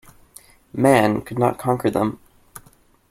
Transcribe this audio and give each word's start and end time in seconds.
Man 0.73 1.21
could 1.21 1.37
not 1.37 1.59
conquer 1.59 1.91
them. 1.91 2.17